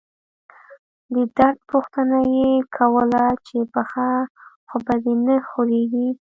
[1.13, 4.09] د درد پوښتنه يې کوله چې پښه
[4.67, 6.07] خو به دې نه خوږيږي.